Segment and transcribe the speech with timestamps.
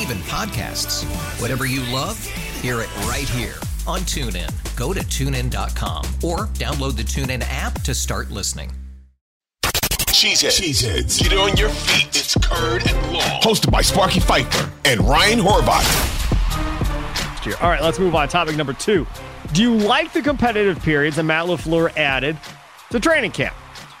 [0.00, 1.04] even podcasts.
[1.40, 2.22] Whatever you love,
[2.60, 3.54] hear it right here
[3.86, 4.50] on TuneIn.
[4.76, 8.70] Go to tunein.com or download the TuneIn app to start listening.
[10.14, 10.60] Cheeseheads.
[10.60, 11.20] Cheeseheads.
[11.20, 12.08] Get on your feet.
[12.08, 13.40] It's Curd and Long.
[13.42, 16.22] Hosted by Sparky Fifer and Ryan Horvat.
[17.60, 18.28] All right, let's move on.
[18.28, 19.06] Topic number two.
[19.52, 22.38] Do you like the competitive periods that Matt LaFleur added
[22.90, 23.54] to training camp?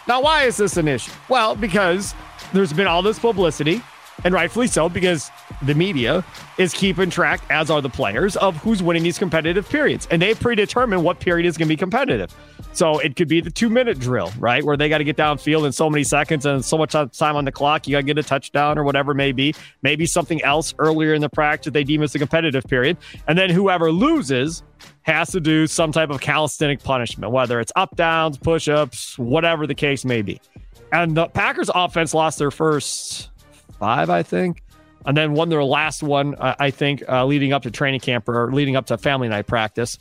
[0.08, 1.12] Now, why is this an issue?
[1.28, 2.14] Well, because
[2.52, 3.82] there's been all this publicity,
[4.22, 5.30] and rightfully so, because
[5.62, 6.24] the media
[6.56, 10.06] is keeping track, as are the players, of who's winning these competitive periods.
[10.10, 12.34] And they predetermine what period is going to be competitive.
[12.72, 14.64] So it could be the two minute drill, right?
[14.64, 17.44] Where they got to get downfield in so many seconds and so much time on
[17.44, 17.86] the clock.
[17.86, 19.54] You got to get a touchdown or whatever it may be.
[19.82, 22.96] Maybe something else earlier in the practice they deem as a competitive period.
[23.26, 24.62] And then whoever loses
[25.02, 29.66] has to do some type of calisthenic punishment, whether it's up downs, push ups, whatever
[29.66, 30.40] the case may be.
[30.92, 33.30] And the Packers offense lost their first
[33.74, 34.62] five, I think
[35.06, 38.28] and then won their last one, uh, I think, uh, leading up to training camp
[38.28, 39.98] or leading up to family night practice.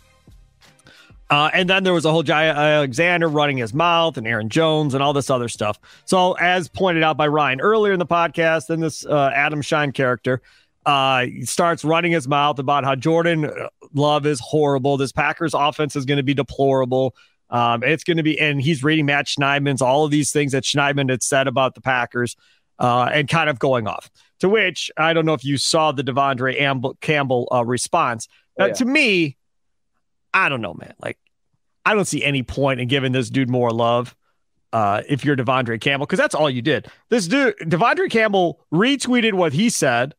[1.29, 4.93] Uh, and then there was a whole Jaire Alexander running his mouth and Aaron Jones
[4.93, 5.79] and all this other stuff.
[6.05, 9.91] So, as pointed out by Ryan earlier in the podcast, then this uh, Adam Schein
[9.93, 10.41] character
[10.85, 13.49] uh, starts running his mouth about how Jordan
[13.93, 14.97] Love is horrible.
[14.97, 17.15] This Packers offense is going to be deplorable.
[17.49, 20.63] Um, it's going to be, and he's reading Matt Schneidman's all of these things that
[20.63, 22.35] Schneidman had said about the Packers
[22.83, 24.11] uh, and kind of going off.
[24.41, 28.27] To which I don't know if you saw the De'Vondre Amb- Campbell uh, response.
[28.59, 28.73] Oh, yeah.
[28.73, 29.37] to me,
[30.33, 30.93] I don't know, man.
[31.01, 31.17] Like,
[31.85, 34.15] I don't see any point in giving this dude more love.
[34.73, 36.87] Uh, if you're De'Vondre Campbell, because that's all you did.
[37.09, 40.13] This dude, De'Vondre Campbell, retweeted what he said.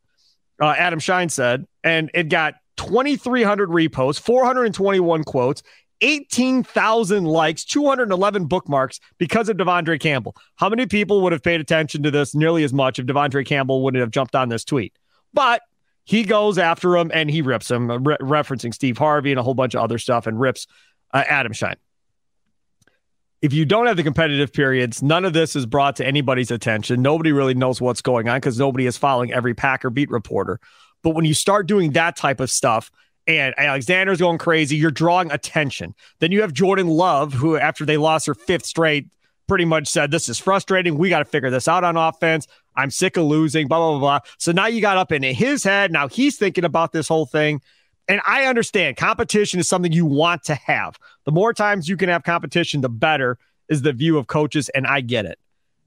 [0.60, 5.62] Uh, Adam Schein said, and it got 2,300 reposts, 421 quotes,
[6.00, 10.36] 18,000 likes, 211 bookmarks because of De'Vondre Campbell.
[10.56, 13.82] How many people would have paid attention to this nearly as much if De'Vondre Campbell
[13.82, 14.92] wouldn't have jumped on this tweet?
[15.32, 15.62] But
[16.04, 19.54] he goes after him and he rips him, re- referencing Steve Harvey and a whole
[19.54, 20.66] bunch of other stuff, and rips
[21.12, 21.76] uh, Adam Schein.
[23.40, 27.02] If you don't have the competitive periods, none of this is brought to anybody's attention.
[27.02, 30.60] Nobody really knows what's going on because nobody is following every Packer beat reporter.
[31.02, 32.90] But when you start doing that type of stuff,
[33.26, 34.76] and Alexander's going crazy.
[34.76, 35.94] You're drawing attention.
[36.18, 39.08] Then you have Jordan Love, who, after they lost their fifth straight,
[39.46, 40.98] pretty much said, This is frustrating.
[40.98, 42.46] We got to figure this out on offense.
[42.76, 44.30] I'm sick of losing, blah, blah, blah, blah.
[44.38, 45.92] So now you got up into his head.
[45.92, 47.60] Now he's thinking about this whole thing.
[48.08, 50.98] And I understand competition is something you want to have.
[51.24, 54.68] The more times you can have competition, the better is the view of coaches.
[54.68, 55.38] And I get it.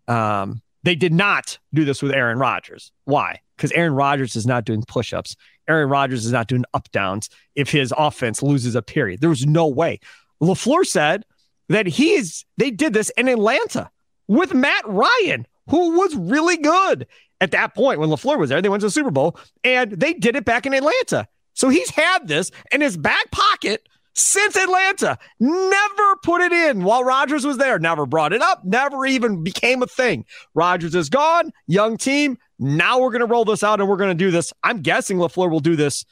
[0.08, 2.94] Um, they did not do this with Aaron Rodgers.
[3.04, 3.42] Why?
[3.58, 5.36] Because Aaron Rodgers is not doing push ups.
[5.68, 9.20] Aaron Rodgers is not doing up downs if his offense loses a period.
[9.20, 10.00] There was no way.
[10.42, 11.26] LaFleur said
[11.68, 13.92] that he is, they did this in Atlanta
[14.30, 17.06] with Matt Ryan, who was really good
[17.42, 18.62] at that point when LaFleur was there.
[18.62, 21.28] They went to the Super Bowl and they did it back in Atlanta.
[21.54, 25.18] So he's had this in his back pocket since Atlanta.
[25.40, 27.80] Never put it in while Rodgers was there.
[27.80, 28.66] Never brought it up.
[28.66, 30.26] Never even became a thing.
[30.54, 31.52] Rodgers is gone.
[31.68, 32.38] Young team.
[32.60, 34.52] Now we're going to roll this out and we're going to do this.
[34.64, 36.06] I'm guessing LaFleur will do this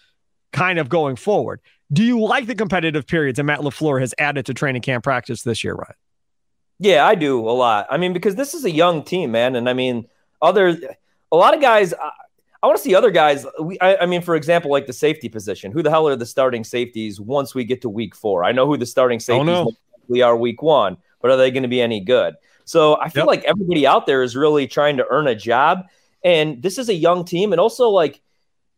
[0.54, 1.60] kind of going forward.
[1.92, 5.44] Do you like the competitive periods that Matt LaFleur has added to training camp practice
[5.44, 5.96] this year, Ryan?
[6.80, 7.88] Yeah, I do a lot.
[7.90, 9.56] I mean, because this is a young team, man.
[9.56, 10.08] And I mean,
[10.42, 10.78] other,
[11.32, 11.94] a lot of guys,
[12.66, 13.46] I, want to see other guys.
[13.62, 15.72] We, I, I, mean, for example, like the safety position.
[15.72, 18.44] Who the hell are the starting safeties once we get to week four?
[18.44, 19.78] I know who the starting oh, safeties
[20.08, 22.36] we are week one, but are they going to be any good?
[22.64, 23.28] So I feel yep.
[23.28, 25.86] like everybody out there is really trying to earn a job.
[26.24, 27.54] And this is a young team.
[27.54, 28.20] And also, like,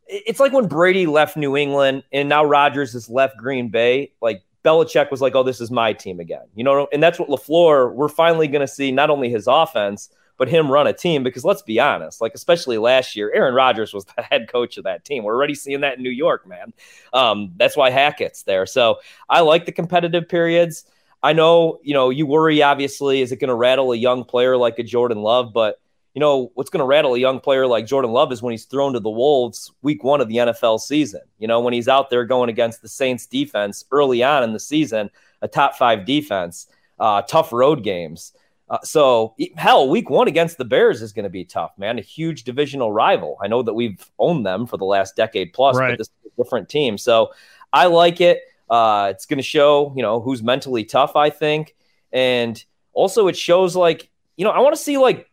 [0.06, 4.12] it's like when Brady left New England and now Rodgers has left Green Bay.
[4.20, 6.44] Like, Belichick was like, oh, this is my team again.
[6.54, 10.10] You know, and that's what LaFleur, we're finally going to see not only his offense,
[10.38, 13.92] but him run a team because let's be honest, like especially last year, Aaron Rodgers
[13.92, 15.24] was the head coach of that team.
[15.24, 16.72] We're already seeing that in New York, man.
[17.12, 18.64] Um, that's why Hackett's there.
[18.64, 20.84] So I like the competitive periods.
[21.22, 24.56] I know, you know, you worry obviously, is it going to rattle a young player
[24.56, 25.52] like a Jordan Love?
[25.52, 25.80] But
[26.14, 28.64] you know, what's going to rattle a young player like Jordan Love is when he's
[28.64, 31.20] thrown to the Wolves week one of the NFL season.
[31.38, 34.60] You know, when he's out there going against the Saints defense early on in the
[34.60, 35.10] season,
[35.42, 36.66] a top five defense,
[36.98, 38.32] uh, tough road games.
[38.70, 41.98] Uh, so hell, week one against the Bears is going to be tough, man.
[41.98, 43.38] A huge divisional rival.
[43.42, 45.90] I know that we've owned them for the last decade plus, Right.
[45.92, 46.98] but this is a different team.
[46.98, 47.32] So
[47.72, 48.42] I like it.
[48.68, 51.16] Uh, it's going to show, you know, who's mentally tough.
[51.16, 51.74] I think,
[52.12, 52.62] and
[52.92, 55.30] also it shows like, you know, I want to see like,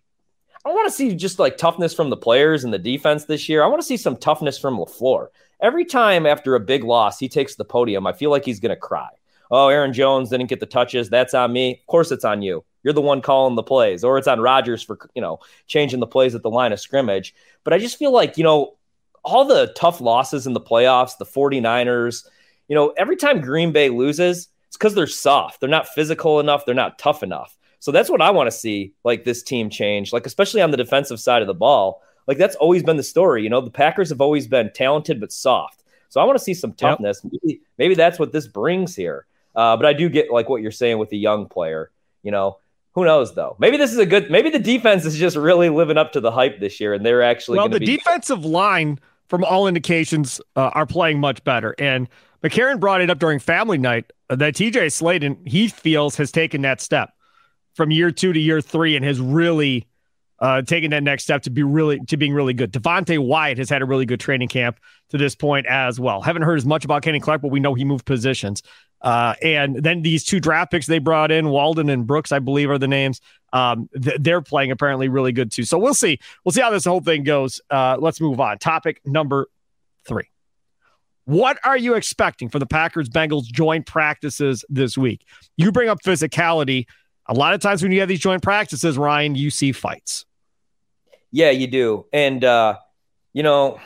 [0.65, 3.63] I want to see just like toughness from the players and the defense this year.
[3.63, 5.27] I want to see some toughness from LaFleur.
[5.61, 8.07] Every time after a big loss, he takes the podium.
[8.07, 9.09] I feel like he's going to cry.
[9.51, 11.09] Oh, Aaron Jones didn't get the touches.
[11.09, 11.79] That's on me.
[11.79, 12.63] Of course, it's on you.
[12.83, 16.07] You're the one calling the plays, or it's on Rodgers for you know changing the
[16.07, 17.33] plays at the line of scrimmage.
[17.63, 18.75] But I just feel like you know
[19.23, 22.27] all the tough losses in the playoffs, the 49ers,
[22.67, 25.59] you know, every time Green Bay loses, it's because they're soft.
[25.59, 26.65] They're not physical enough.
[26.65, 27.57] They're not tough enough.
[27.79, 30.77] So that's what I want to see, like this team change, like especially on the
[30.77, 32.01] defensive side of the ball.
[32.27, 33.43] Like that's always been the story.
[33.43, 35.83] You know, the Packers have always been talented but soft.
[36.09, 37.23] So I want to see some toughness.
[37.23, 39.25] Maybe, maybe that's what this brings here.
[39.55, 41.91] Uh, but I do get like what you're saying with the young player.
[42.23, 42.57] You know,
[42.93, 43.55] who knows though?
[43.59, 44.31] Maybe this is a good.
[44.31, 47.21] Maybe the defense is just really living up to the hype this year, and they're
[47.21, 47.85] actually well, the be.
[47.85, 51.75] defensive line, from all indications, uh, are playing much better.
[51.77, 52.07] And
[52.43, 56.61] McCarron brought it up during family night uh, that TJ Slaton, he feels, has taken
[56.61, 57.11] that step
[57.73, 59.87] from year two to year three and has really
[60.39, 62.71] uh, taken that next step to be really to being really good.
[62.71, 64.79] Devonte Wyatt has had a really good training camp
[65.09, 66.21] to this point as well.
[66.21, 68.61] Haven't heard as much about Kenny Clark, but we know he moved positions.
[69.05, 72.71] Uh, and then these two draft picks they brought in, Walden and Brooks, I believe,
[72.71, 73.21] are the names.
[73.53, 75.63] Um, th- they're playing apparently really good too.
[75.63, 76.17] So we'll see.
[76.43, 77.61] We'll see how this whole thing goes.
[77.69, 78.57] Uh, let's move on.
[78.57, 79.47] Topic number
[80.07, 80.27] three.
[81.25, 85.23] What are you expecting for the Packers Bengals joint practices this week?
[85.55, 86.87] You bring up physicality.
[87.27, 90.25] A lot of times when you have these joint practices, Ryan, you see fights.
[91.31, 92.07] Yeah, you do.
[92.11, 92.77] And uh,
[93.33, 93.79] you know,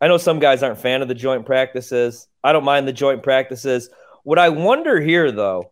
[0.00, 2.26] I know some guys aren't fan of the joint practices.
[2.42, 3.88] I don't mind the joint practices.
[4.24, 5.70] What I wonder here though,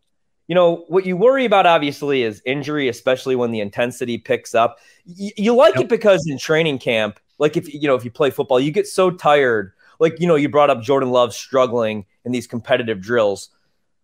[0.48, 4.78] you know, what you worry about obviously is injury, especially when the intensity picks up.
[5.06, 5.84] Y- you like Yep.
[5.84, 8.86] it because in training camp, like if you know, if you play football, you get
[8.86, 9.72] so tired.
[9.98, 13.50] Like, you know, you brought up Jordan Love struggling in these competitive drills.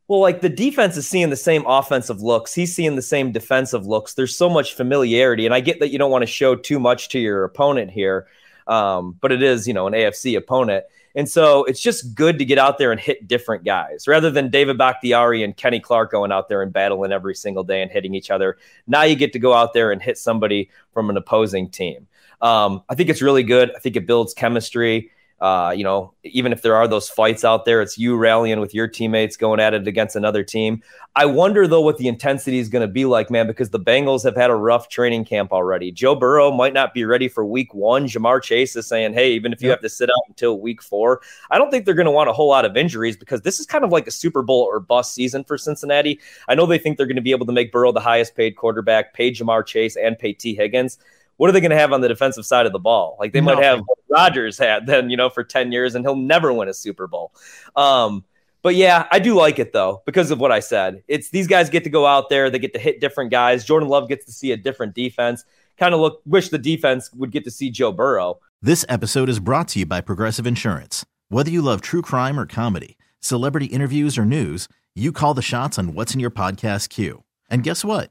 [0.06, 2.54] Well, like the defense is seeing the same offensive looks.
[2.54, 4.14] He's seeing the same defensive looks.
[4.14, 5.44] There's so much familiarity.
[5.44, 8.26] And I get that you don't want to show too much to your opponent here,
[8.68, 10.84] um, but it is, you know, an AFC opponent.
[11.14, 14.50] And so it's just good to get out there and hit different guys rather than
[14.50, 18.14] David Bakhtiari and Kenny Clark going out there and battling every single day and hitting
[18.14, 18.58] each other.
[18.86, 22.06] Now you get to go out there and hit somebody from an opposing team.
[22.40, 23.74] Um, I think it's really good.
[23.74, 25.10] I think it builds chemistry.
[25.40, 28.74] Uh, you know, even if there are those fights out there, it's you rallying with
[28.74, 30.82] your teammates going at it against another team.
[31.14, 34.24] I wonder though what the intensity is going to be like, man, because the Bengals
[34.24, 35.92] have had a rough training camp already.
[35.92, 38.06] Joe Burrow might not be ready for week one.
[38.06, 41.20] Ja'Marr Chase is saying, hey, even if you have to sit out until week four,
[41.50, 43.66] I don't think they're going to want a whole lot of injuries because this is
[43.66, 46.18] kind of like a Super Bowl or bust season for Cincinnati.
[46.48, 48.56] I know they think they're going to be able to make Burrow the highest paid
[48.56, 50.98] quarterback, pay Ja'Marr Chase, and pay Tee Higgins
[51.38, 53.16] what are they going to have on the defensive side of the ball?
[53.18, 53.84] Like they might have Nothing.
[53.86, 57.06] what Rodgers had then, you know, for 10 years and he'll never win a Super
[57.06, 57.32] Bowl.
[57.74, 58.24] Um,
[58.62, 61.02] but yeah, I do like it though, because of what I said.
[61.06, 63.64] It's these guys get to go out there, they get to hit different guys.
[63.64, 65.44] Jordan Love gets to see a different defense.
[65.78, 68.40] Kind of look wish the defense would get to see Joe Burrow.
[68.60, 71.06] This episode is brought to you by Progressive Insurance.
[71.28, 75.78] Whether you love true crime or comedy, celebrity interviews or news, you call the shots
[75.78, 77.22] on what's in your podcast queue.
[77.48, 78.10] And guess what?